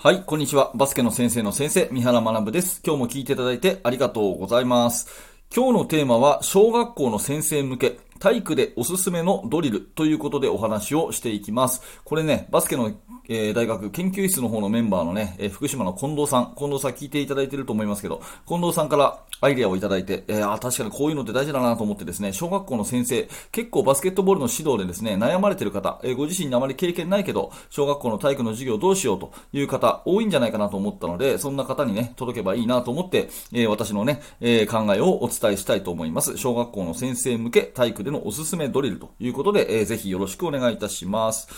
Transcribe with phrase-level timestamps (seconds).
[0.00, 0.70] はい、こんにちは。
[0.76, 2.80] バスケの先生の先生、三原学です。
[2.86, 5.08] 今日も聞いていただいてありがとうございます。
[5.52, 11.82] 今日のテーマは、小学校の先生向け、体育でおすすめのドリルということでお話をしていきます。
[12.04, 12.92] これね、バスケの
[13.30, 36.38] えー、大学研究室の方のメンバーのね、えー、福島の近藤さん、近藤さん聞いていただいてると思いますけど、近藤さんからアイデアをいただいて、えー、あ、確かにこういうのって大事だなと思ってですね、小学校の先生、結構バスケットボールの指導でですね、悩まれてる方、えー、ご自身にあまり経験ないけど、小学校の体育の授業どうしようという方、多いんじゃないかなと思ったので、そんな方にね、届けばいいなと思って、えー、私のね、えー、考えをお伝えしたいと思います。
[36.38, 41.48] 小学校の先生向け体育でのおすすめドリルということで、えー、ぜひよろしくお願いいたします。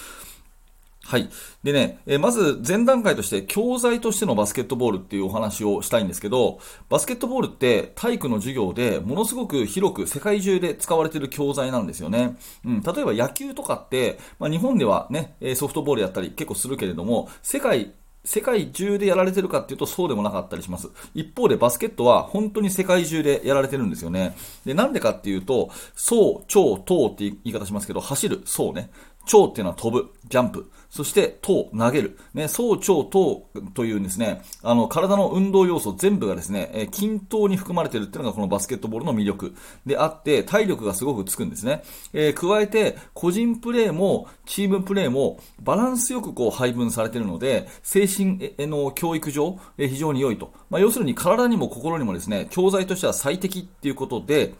[1.02, 1.28] はい。
[1.64, 12.36] でね、えまず前段階として教材としてのバスケットボールっていうお話をしたいんですけど、バスケットボールって体育の授業でものすごく広く世界中で使われている教材なんですよね。
[12.64, 17.92] うん、例えば野球とかって、まあ、日本ではね、ソフトボールやったり結構するけれども、世界
[18.24, 20.88] 世界中でやられてるかっていうとそうでもなかったりします。
[21.14, 24.36] 一方でバスケットは本当に世界中でやられてるんですよね。
[24.64, 28.90] で、なんでかっていうと、そう、超、等って言い方しますけど、走る、そうね。
[29.30, 30.68] 超っていうのは飛ぶ、ジャンプ。
[30.88, 32.18] そして、等、投げる。
[32.34, 39.54] ね、総長等というですね、あの、体の運動要素全部がですね、え均等に含まれているっていうのがこのバスケットボールの魅力
[39.86, 41.84] であって、体力がすごくつくんですね。
[42.12, 50.52] えー、加えて、個人プレーも、チームプレーも、バランスよくこう配分されているので、精神の教育上、え非常に良いと。
[50.70, 54.54] まあ、要するに体にも心にもですね、教材としては最適っていうことで、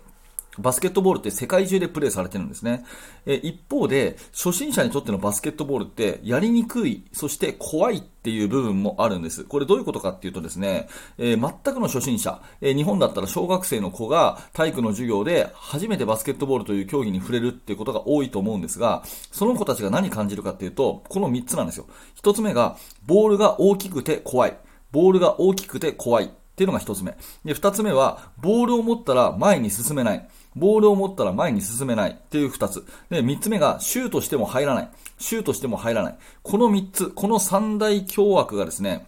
[0.60, 2.84] バスケットボールって世界中でプレーされてるんですね。
[3.26, 9.44] え一方で、初心者にとってのバスケットボールってやりにくい、そして怖いっていう部分もあるんです。
[9.44, 19.02] これどういうことかっていうとですね、えー、全くの初心者、えー、日本だったら小学生の子が体育の授業で初めてバスケットボールという競技に触れるっていうことが多いと思うんですが、
[19.32, 21.86] その子たちが何感じるかっていうと、この3つなんですよ。
[22.22, 24.56] 1つ目が、ボールが大きくて怖い。
[24.92, 26.24] ボールが大きくて怖い。
[26.26, 26.28] っ
[26.60, 27.16] ていうのが1つ目。
[27.42, 30.28] で、2つ目は、ボールを持ったら前に進めない。
[30.56, 32.84] ボールを持ったら前に進めないっていう二つ。
[33.08, 34.88] で、三つ目がシュートしても入らない。
[35.18, 36.16] シュートしても入らない。
[36.42, 39.06] この三つ、この三大凶悪がですね、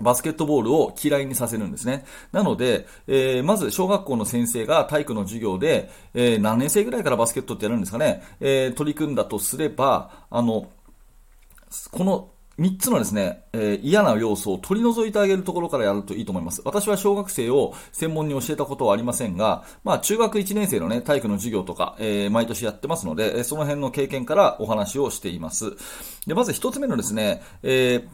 [0.00, 2.04] バスケットボールを嫌いにさせるんですね。
[2.32, 10.68] なので、えー、まず小学校の先生が体育の授業で、えー、何年生ぐらいからバスケットってやるんですかね、えー、取り組んだとすれば、あの、
[11.90, 12.30] この
[12.60, 16.60] 3つのですね、えー、嫌な要素を取り除いてあげるところからやるといいと思います。
[16.66, 25.72] 私は小学生を専門に教えたことはありませんが、まあ中学1年生のね、体育の授業とか、えー、毎年やってますので、その辺の経験からお話をしています。
[26.26, 28.08] で、まず1つ目のですね、えー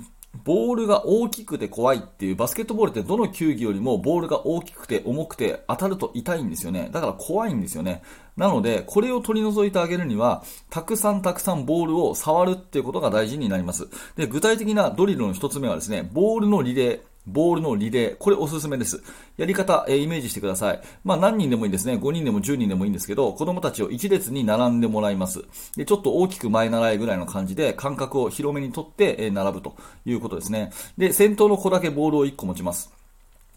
[0.44, 6.90] ボールが大きくて怖いっていうバスケットボールってどの球技よりもボールが大きくて重くて当たると痛いんですよね。
[6.92, 8.02] だから怖いんですよね。
[8.36, 13.88] なので、これを取り除いてあげるには、たくさんたくさんボールを触るっていうことが大事になります。
[14.16, 17.00] で、具体的なドリルの一つ目はですね、ボールのリレー。
[17.26, 18.16] ボールのリレー。
[18.18, 19.02] これおすすめです。
[19.36, 20.80] やり方、えー、イメージしてください。
[21.02, 21.94] まあ何人でもいいんですね。
[21.94, 25.42] 5人でも10人でもいいんですけど、子供たちを一列に並んでもらいます。
[25.76, 29.74] で、ちょっと大きく前習いぐらいの感じで、間隔を広めにとって、えー、並ぶと
[30.04, 30.70] いうことですね。
[30.96, 32.95] で、先頭の子だけボールを1個持ちます。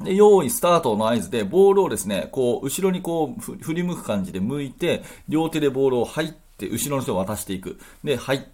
[0.02, 7.80] で、用意スタートの合図で、ボールをですね、こう、後ろにこう、振り向く感じで向いて、両手でボールを入って、後ろの人を渡していく。
[8.04, 8.48] で、はい、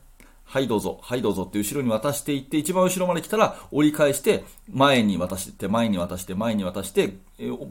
[0.48, 7.18] はいどうぞ、はいどうぞって後ろに渡していって、一番後ろまで来たら折り返して、前に渡して、前に渡して、前に渡して、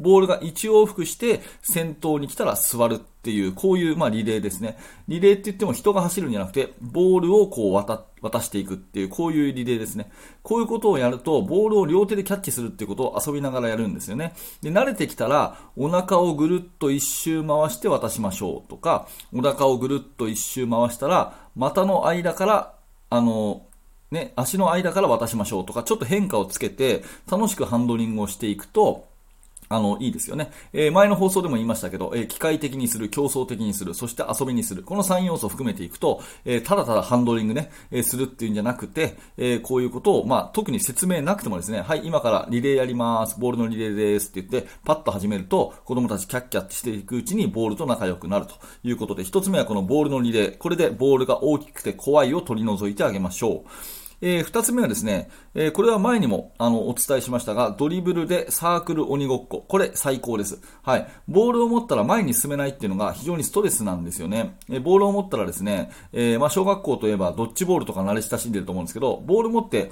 [0.00, 4.76] ボールが一往復して先頭に来たら座るっていう、こういう、まあ、リレーですね。
[5.08, 10.10] リレーって言っても人が走るんじゃなくて、ボールをこう渡、渡していくっていう、こういうリレーですね。
[10.42, 14.34] こういうことをやると、ボールを両手でキャッチするっていうことを遊びながらやるんですよね。
[14.60, 22.74] で、慣れてきたら、お腹をぐるっと一周回して渡しましょうとか、お腹をぐるっと一周回したら、股の間から、
[23.08, 23.62] あの、
[24.10, 29.13] ね、足の間から渡しましょうとか、ちょっと変化をつけて、楽しくハンドリングをしていくと、
[29.68, 30.50] あの、いいですよね。
[30.72, 34.82] えー、前の放送でも言いましたけど、えー、機械的にする、競争的にする、そして遊びにする。
[34.82, 43.38] この3要素を含めていくと、えー、ただただハンドリングね、えするっていうんじゃなくて、えこういうことを、まあ、特に説明なくてもですね、はい、今からリレーやります。
[43.38, 50.56] ボールのリレーですって言って、パッと始めると、子供たちキャッキャッしていくうちにボールと仲良くなるということで、一つ目はこのボールのリレー。
[50.58, 54.03] これでボールが大きくて怖いを取り除いてあげましょう。
[54.20, 59.64] えー、二つ目はですね、えー、これは前にもあのお伝えしましたが、ドリブルでサークル鬼ごっこ。
[59.68, 60.60] これ最高です。
[60.82, 61.08] はい。
[61.28, 64.56] ボールを持ったら前に進めないっていうのが非常にストレスなんですよね。
[64.70, 69.90] えー、ボールを持ったらですね、えまあ、小学校といえばドッジボールとか慣れ親しんでると思うんですけど、ボール持って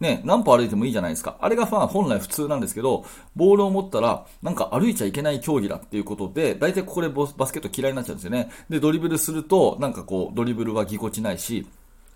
[0.00, 1.36] ね、何歩歩いてもいいじゃないですか。
[1.40, 3.04] あれが本来普通なんですけど、
[3.36, 8.50] ボールを持ったら、なんか歩いちゃいけない競技だっていうことで、大体ここでバスケット嫌いになっちゃうんですよね。
[8.70, 11.66] で、ドリブルすると、なんかこう、ドリブルはぎこちないし、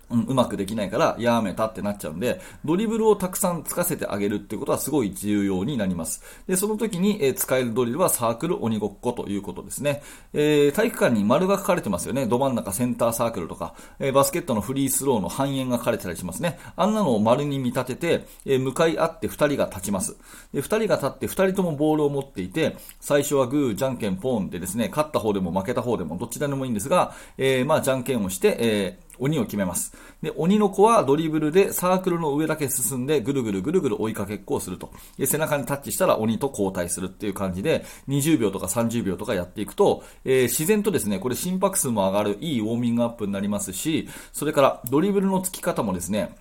[0.09, 6.21] うん、うまくできないからやめたってなっちゃうんで、ドリブルをたくさんつかせてあげるっていうことはすごい重要になります。
[6.47, 10.01] で、その時に、えー、使えるドリルはサークル鬼ごっこということですね。
[10.33, 12.27] えー、体育館に丸が書かれてますよね。
[12.27, 16.59] ど真ん中センターサークルとか、えー、バスケットのフリースローの半円が書かれてたりしますね。
[16.75, 20.15] あんなのを丸に見立てて、え向かい合って2人が立ちます。
[20.53, 29.95] で、2人が立って2人ともボールを持っていて、最初はグー、じゃんけん、ポーンでですね、勝った方でも負けた方でもどっちでもいいんですが、えまあ、じゃんけんをして、え鬼を決めます。
[30.21, 34.91] で、鬼の子はドリブルでサークルの上だけ進んでぐるぐるぐるぐる追いかけっこをすると。
[35.17, 46.35] で、背中にタッチしたら鬼と交代するっていう感じで、20秒とか30秒とかやっていくと、えー、自然とですね、これ心拍数も上がるいいウォーミングアップになりますし、それからドリブルのつき方もですね、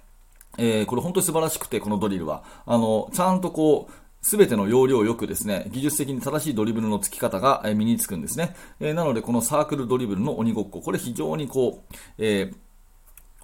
[0.58, 2.44] えー、これ本当に素晴らしくて、このドリルは。
[2.66, 3.92] あの、ちゃんとこう、
[4.24, 8.54] すべての要領よくですね、技術的に正しいドリブルのつき方が身につくんですね。
[8.80, 12.63] えー、なので、このサークルドリブルの鬼ごっこ、これ非常にこう、えー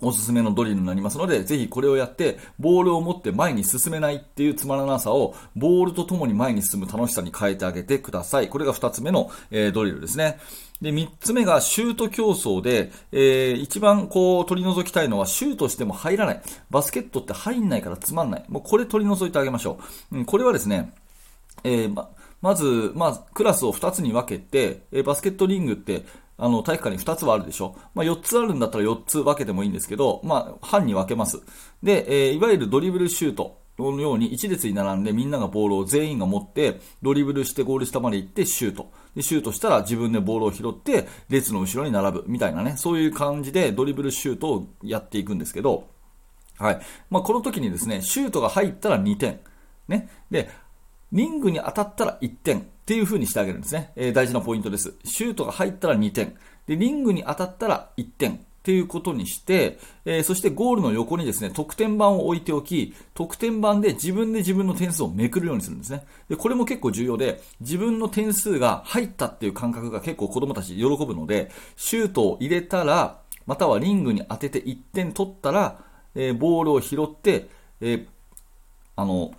[0.02, 8.48] おすすめのドリルになりますので、ぜひこれをやって、ボールを持って前に進めないっていうつまらなさを、ボールと共に前に進む楽しさに変えてあげてください。
[8.48, 10.38] これが2つ目の、えー、ドリルですね。
[10.80, 16.42] で、3つ目がシュート競争で、えー、一番こう取り除きたいのはシュートしても入らない。
[16.70, 18.44] バスケットって入んないからつまんない。
[18.48, 19.78] もうこれ取り除いてあげましょ
[20.10, 20.18] う。
[20.18, 20.92] うん、これはですね、
[21.64, 22.08] えー、ま、
[22.40, 26.04] まず、まあ、クラスを2つに分けて、えー、バスケットリングって、
[26.40, 27.76] あの、体育館に2つはあるでしょ。
[27.94, 31.40] まあ、4つあるんだったら4つ分けてもいいんですけど、まあ、半に分けます。
[31.82, 33.60] で、えー、いわゆるドリブルシュート。
[33.80, 38.92] のように一列に並んでみんながボールを全員が持ってドリブルしてゴール下まで行ってシュート。
[39.16, 45.88] で、シュートしたら自分でボールを拾って列の後ろに並ぶみたいなね、そういう感じでドリブルシュートをやっていくんですけど、
[46.58, 46.80] はい。
[47.08, 49.40] まあ、この時にですね、シュートが入ったら2点。
[49.88, 50.10] ね。
[50.30, 50.50] で、
[51.10, 53.92] リングに当たったら1点っていう風にしてあげるんですね。
[53.94, 54.94] えー、大事なポイントです。
[55.04, 56.34] シュートが入ったら2点。
[56.66, 58.32] で、リングに当たったら1点。
[58.32, 66.04] っていうことにして、えー、そしてゴールの横にですね、得点板を置いておき、得点板で自分で自分の点数をめくるようにするんですね。
[66.28, 75.78] で、これも結構重要で、自分の点数が入ったっていう感覚が結構子供たち喜ぶので、シュートを入れたら、またはリングに当てて1点取ったら、
[76.16, 77.48] えー、ボールを拾って、
[77.80, 78.06] えー、
[78.96, 79.30] あの、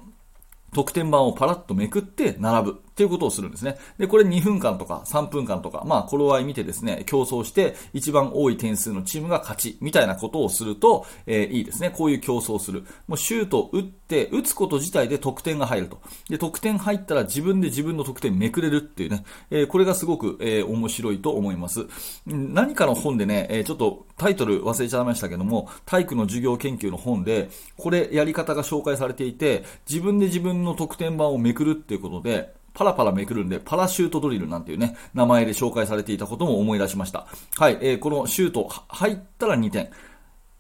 [0.74, 2.82] 得点板をパラッとめくって並ぶ。
[2.92, 3.78] っていうことをするんですね。
[3.98, 11.90] で、これ2分間とか3分間とか、まあ、頃合い見てですね、競争して一番多い点数のチームが勝ち、みたいなことをすると、えー、いいですね。
[11.90, 12.86] こういう競争をする。
[13.08, 16.02] もうシュート打って、打つこと自体で得点が入ると。
[16.30, 21.88] で、得点入ったら自分で自分の得点めくれるっていうね、えー、これがすごく、えー、面白いと思います。
[22.26, 37.28] 何かの本でね、えちょっとタイトル忘れちゃいましたけども、体育の授業研究の本で、これやり方が紹介されていて、自分で自分の得点板をめくるっていうことで、パラパラめくるんで、パラシュートドリルなんていうね、名前で紹介されていたことも思い出しました。
[37.58, 39.90] はい、えー、このシュート入ったら2点。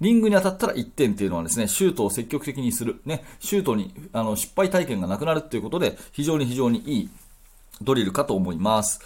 [0.02, 3.02] リングに当たったら1点っていうのはですね、シュートを積極的にする。
[3.06, 7.10] ね、シュートに、あの、失敗体験がなくなるっていうことで、非常に非常にいい
[7.82, 9.00] ドリルかと思います。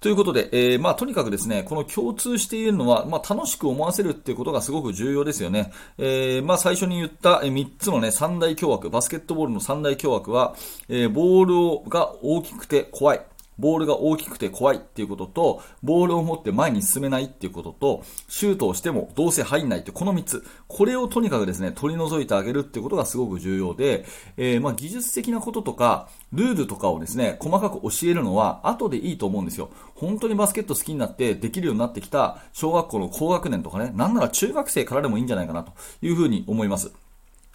[0.00, 5.72] ということで、えー、まあ、とにかくですね、この共通しているのは、まあ、楽しく思わせるっていうことがすごく重要ですよね。
[5.98, 10.54] えー、まあ、最初に言った3つのね、三大凶悪、バスケットボールの三大凶悪は、
[10.88, 13.20] えー、ボールが大きくて怖い。
[13.58, 20.44] ボールが大きくて怖いっていうことと、ボールを持って前に進めないっていうことと、シュートをしてもどうせ入んないってこの3つ。
[20.66, 24.04] これをとにかくですね、取り除いてあげるっていうことがすごく重要で、
[24.36, 29.70] えー、ま技術的なこととか、ルールとかをですね、細かく教えるのは後でいいと思うんですよ。
[29.94, 35.72] 本当にバスケット好きになってできるようになってきた小学校の高学年とかね、なんなら中学生からでもいいんじゃないかなと
[36.02, 36.92] いうふうに思います。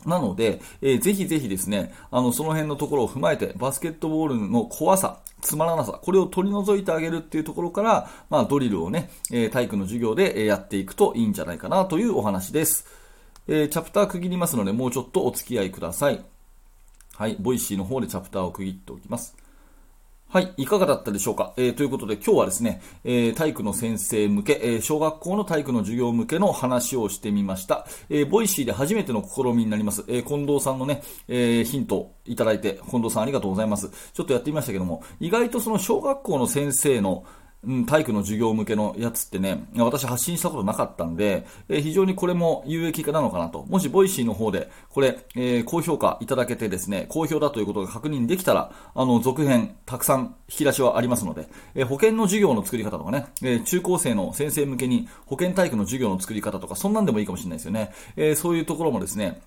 [0.05, 12.87] なので、えー、ぜひぜひですね、あの、その辺のところを踏まえて、バスケットボールの怖さ、つまらなさ、これを取り除いてあげるっていうところから、まあ、ドリルをね、えー、体育の授業でやっていくといいんじゃないかなというお話です。
[13.47, 16.23] えー、チャプター区切りますので、もうちょっとお付き合いください。
[17.15, 19.35] はい、ボイシーの方でチャプターを区切っておきます。
[20.33, 27.85] はい、いかがだったでしょうか、えー、ということで今日はですね、えー、体育の先生向け、えー、小学校の体育の授業向けの話をしてみました。
[28.09, 30.03] えボイシーで初めての試みになります。
[30.07, 33.91] え近藤さんのね、えヒントいただいて、近藤さんありがとうございます。
[34.11, 37.25] ちょっとやってみましたけども、意外とその小学校の先生の
[37.65, 43.65] うん、体育の授業向けのやつってね、私発信したことなかったんで、えー、非常にこれも有益かなのかなと。
[43.69, 57.91] もしボイシーの方で、これ、えー、高評価いただけてですね、好評だということが確認できたら、あの、続編、たくさん引き出しはありますので、えー、保険の授業の作り方とかね、え中高生の先生向けに保健体育の授業の作り方とか、そんなんでもいいかもしれないですよね。
[58.15, 59.41] えそういうところもですね、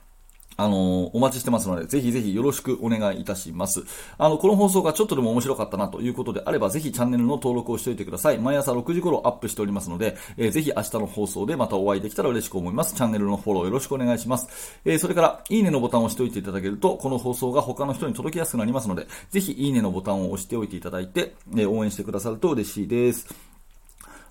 [0.57, 3.85] あのお待ちしてますので、ぜひぜひよろしくお願いいたします。
[4.19, 8.39] あの、この放送がちょっとでも面白かったなということであれば、ぜひチャンネルの登録をしておいてください。
[8.39, 12.95] 毎朝6時頃アップしておりますので、えー、ぜひ明日の放送でまたお会いできたら嬉しく思います。
[12.95, 14.81] チャンネルのフォローよろしくお願いします。
[14.85, 23.56] えー、それから、いいねのボタンを押しておいていただけると、この放送が他の人に届きやすくなりますので、ぜひいいねのボタンを押しておいていただいて、えー、応援してくださると嬉しいです。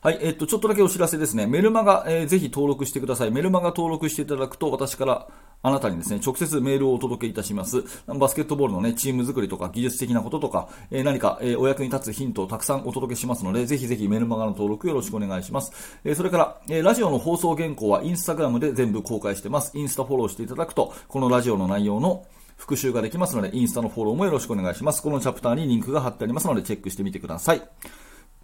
[0.05, 1.47] はい、えっと、ちょっとだけお知らせですね。
[1.47, 3.31] メルマガ、えー、ぜひ登録してください。
[3.31, 5.27] メルマガ登録していただくと、私から
[5.63, 7.83] あなたにですね、直接メールをお届けいたします。
[8.05, 15.71] バスケットボールのね、チーム作りとか技術的なこととか、えー、何か、えー、お役に立つヒントをたくさんお届けしますので、ぜひぜひメルマガの登録よろしくお願いします。
[16.03, 19.75] えー、それから、えラジオの放送原稿はインスタグラムで全部公開してます。
[19.75, 25.01] インスタフォローしていただくと、このラジオの内容の復習ができますので、インスタのフォローもよろしくお願いします。
[25.01, 27.63] このチャプターにリンクが貼ってありますので、チェックしてみてください。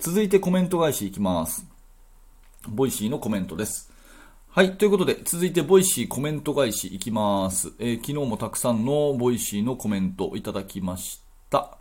[0.02, 1.64] 続いてコメント返しいきます。
[2.68, 3.94] ボイシーのコメントです。
[4.50, 4.76] はい。
[4.76, 7.72] ということで、続いて、ボイシーコメント返しいきます。
[7.78, 11.78] えー、昨日もたくさんのボイシーのコメントをいただきました。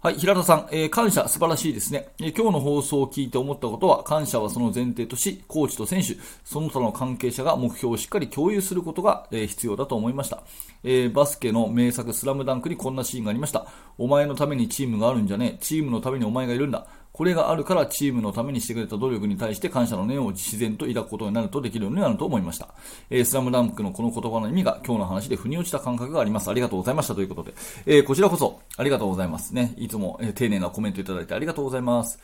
[0.00, 10.42] はい、平田さん、えー、感謝素晴らしいですね、えー、今日の放送を聞いて思ったことは、感謝はその前提とし、コーチと選手、その他の関係者が目標をしっかり共有することが、え、必要だと思いました、
[10.82, 13.66] えバスケの名作スラムダンクにこんなシーンがありました。
[13.98, 15.58] お前のためにチームがあるんじゃねえ。
[15.60, 16.86] チームのためにお前がいるんだ。
[17.12, 22.68] これがあるからチームのためにしてくれた努力に対して感謝の念を自然と抱くことになるとできるようになると思いました。
[23.10, 26.48] えー、スラムダンクのこの言葉の意味が今日の話で腑に落ちた感覚があります。
[26.48, 27.54] ありがとうございましたということで。
[27.84, 29.74] えー、こちらこそありがとうございますね。
[29.76, 32.18] いつも、えー、丁寧なコメントいただいてありがとうございます。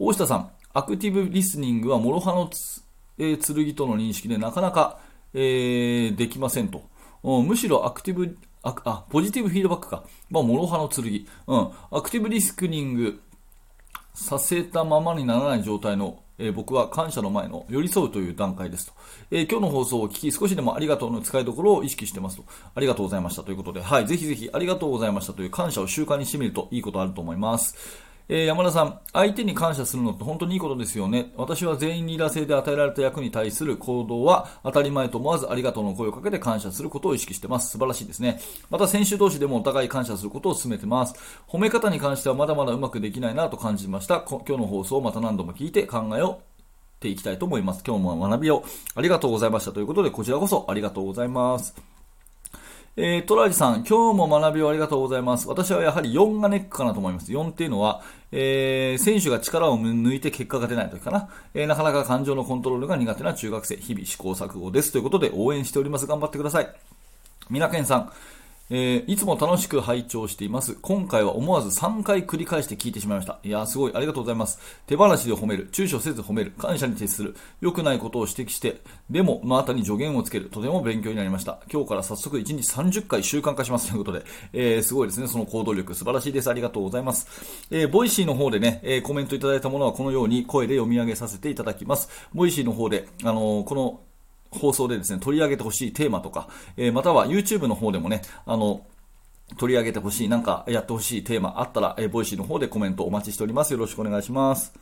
[0.00, 2.82] 大下さん、アクティブリスニングは諸刃のつ、
[3.18, 4.98] えー、剣との認識でなかなか、
[5.34, 6.82] えー、できませんと。
[7.22, 10.04] むしろアクティブあ、ポジティブフィードバックか。
[10.30, 11.26] まあ、諸刃の剣。
[11.46, 11.70] うん。
[11.90, 13.20] アクティブリスクニング
[14.14, 18.92] させたままにならない状態の、えー、僕は感謝の前の寄り添うという段階ですと、
[19.30, 28.11] えー、今日の放送を聞き少しでもありがとうの使いどころを意識してますと、ありがとうございましたということで、はい、ぜひぜひありがとうございましたという感謝を習慣にしてみるといいことあると思います。
[28.28, 31.32] えー、山田さん、相手に感謝するのって本当にいいことですよね。
[31.36, 37.70] 私は全員リーダー制で与えられた役に対する行動は当たり前と思わずありがとうの声をかけて感謝することを意識してます。
[37.70, 38.40] 素晴らしいですね。
[38.70, 41.14] また選手同士でもお互い感謝することを進めてます。
[41.48, 44.20] 褒め方に関してはまだまだうまくできないなと感じました。
[44.20, 46.40] 今日の放送をまた何度も聞いて考えを
[47.02, 47.82] ていきたいと思います。
[47.86, 48.64] 今日も学びを
[48.94, 51.91] ありがとうございましたということで、こちらこそありがとうございます。
[52.94, 55.48] えー、トラジさん、今日も学びをありがとうございます。
[55.48, 57.32] 私はやはり4がネックかなと思います。
[57.32, 64.92] 4っていうのは、えー、選手が力を抜いて結果が出ない時かな、えー、なかなか感情のコントロールが苦手な中学生、日々試行錯誤です。
[64.92, 66.06] ということで応援しております。
[66.06, 66.68] 頑張ってください。
[67.48, 68.12] みなけんさん、
[68.74, 70.78] えー、いつも楽しく拝聴しています。
[70.80, 73.38] 今回は思わず3回繰り返して聞いてしまいました。
[73.44, 74.58] いやすごい、ありがとうございます。
[74.86, 81.60] 手放しで褒める、躊躇せず褒める、感謝に徹する、良くないことを指摘して、でも、の後に助言をつける、とても勉強になりました。
[81.70, 84.24] 今日から早速1日30回習慣化しますということで、
[84.54, 86.48] えー、すごいですね、その行動力、素晴らしいです。
[86.48, 87.28] ありがとうございます。
[87.70, 92.08] えー、ボイシーの方でね、え、コメントいただいたものはこのように声で読み上げさせていただきます。
[92.32, 94.00] ボイシーの方で、あの、この
[94.52, 98.86] 放送でですね、取り上げてほしいテーマとか、えー、または YouTube の方でもね、あの、
[99.58, 103.72] 取り上げてほしい、なんかやってほしいテーマあったら、えー、ボイシーの方でコメントお待ちしております。
[103.72, 104.72] よろしくお願いします。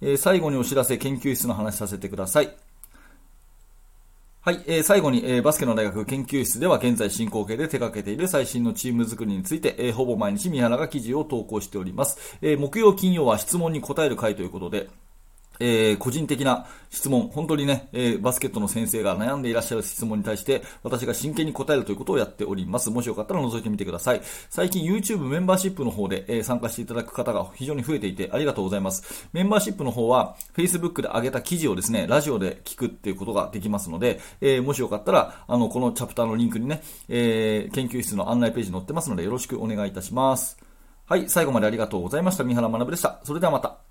[0.00, 2.54] えー、最後にお知らせ、研究室の話させてください。
[4.46, 12.38] はい、えー、最後に、えー、バスケの大学研究室では現在進行形で手掛けている最新のチーム作りについて、えー、ほぼ毎日三原が記事を投稿しております。
[12.42, 14.88] えー、木曜、金曜は質問に答える回ということで、
[15.60, 22.90] えー、個人的な質問、本当にね、えー、バスケットの先生が悩んでいらっしゃる質問に対して、私が真剣に答えるということをやっております。
[22.90, 24.20] もしよかったら覗いてみてください。
[24.50, 29.28] 最近 YouTube メンバーシップの方で、えー、参加していただく方が非常に増えていて、ありがとうございます。
[29.32, 40.58] メンバーシップの方は、Facebook で上げた記事をですね、ラジオで聞くっていうことができますので、えー、もしよかったら、あの、このチャプターのリンクにね、えー、研究室の案内ページ載ってますので、よろしくお願いいたします。
[41.06, 42.44] はい、最後までありがとうございました。
[42.44, 43.20] 三原学でした。
[43.22, 43.85] それではまた。